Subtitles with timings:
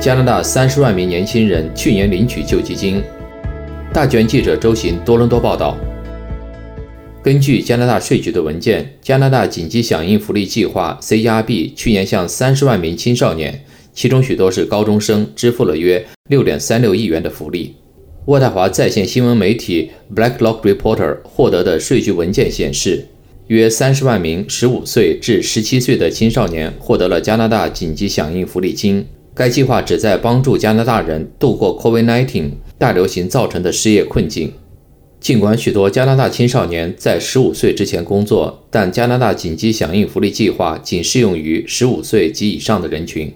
[0.00, 3.02] 加拿大三十万名年轻人去年领取救济金。
[3.92, 5.76] 大卷记者周行多伦多报道。
[7.20, 17.74] 根据加拿大税局的文件，加拿大紧急响应福利计划 （CERB） 去年向三十万名青少年，其中许多是高中生，支付了约六点三六亿元的福利。
[18.26, 23.08] 渥太华在线新闻媒体 Blacklock Reporter 获得的税局文件显示，
[23.48, 29.04] 约三十万名十五岁至十七岁的青少年获得了加拿大紧急响应福利金。
[29.38, 34.52] 该计划旨在帮助加拿大人度过 COVID-19 大流行造成的失业困境。
[35.20, 43.32] 尽管许多加拿大青少年在十五岁之前工作，但加拿大紧急响应福利计划仅适用于十五岁及以上的人群。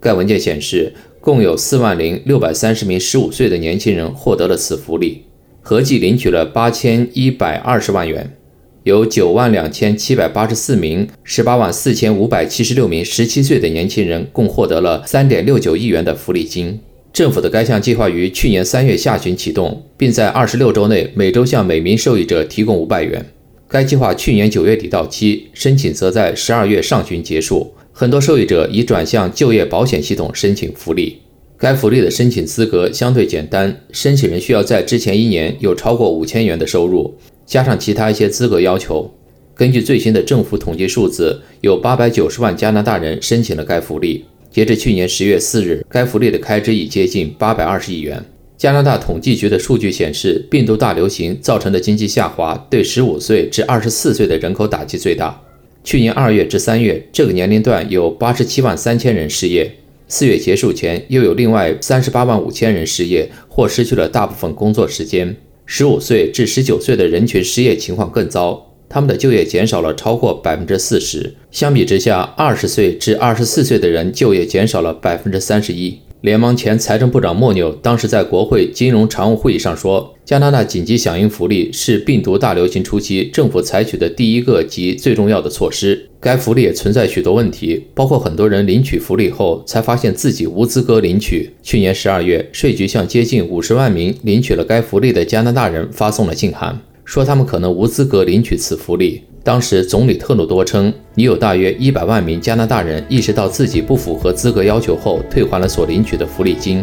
[0.00, 5.22] 该文件显示，共有四万零六百三十名十五岁的年轻人获得了此福利，
[5.60, 8.36] 合计领取了八千一百二十万元。
[8.84, 16.78] 有九万两千七百八十四名、十八万四千五百七十六名十七岁的年轻人共获得了三点六九亿元的福利金。
[17.10, 23.24] 政府的该项计划于去年三月下旬启动，并在二十六周内每周向每名受益者提供五百元。
[23.66, 27.72] 该计划去年九月底到期，申请则在十二月上旬结束。
[27.90, 31.20] 很多受益者已转向就业保险系统申请福利。
[31.56, 37.14] 该福利的申请资格相对简单，申请人需要在之前一年有超过五千元的收入。
[37.46, 39.12] 加上其他一些资格要求，
[39.54, 44.24] 根据最新的政府统计数字，有八百九十万加拿大人申请了该福利。
[44.50, 48.24] 截至去年十月四日，该福利的开支已接近八百二十亿元。
[48.56, 55.42] 加拿大统计局的数据显示，病毒大流行造成的经济下滑对十五岁至二十四岁的人口打击最大。
[55.82, 59.70] 去年二月至三月，这个年龄段有八十七万三千人失业。
[60.06, 65.36] 四月结束前，又有另外三十八万五千人失业或失去了大部分工作时间。
[65.66, 71.34] 十五岁至十九岁的人群失业情况更糟，他们的就业减少了超过百分之四十。
[71.50, 75.98] 相比之下，二十岁至二十四岁的人就业减少了百分之三十一。
[76.24, 86.08] 联邦前财政部长莫纽当时在国会金融常务会议上说：“加拿大紧急响应福利是病毒大流行初期政府采取的第一个及最重要的措施。
[86.18, 91.50] 该福利也存在许多问题，包括很多人领取福利后才发现自己无资格领取。
[91.62, 106.82] 去年十二月，税局向接近五十万名领取了该福利的加拿大人发送了信函，说他们可能无资格领取此福利。”当时，总理特鲁多称，已有大约一百万名加拿大人意识到自己不符合资格要求后，退还了所领取的福利金。